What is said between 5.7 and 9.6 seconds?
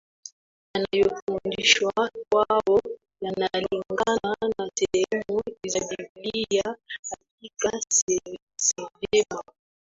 Biblia Hakika si vema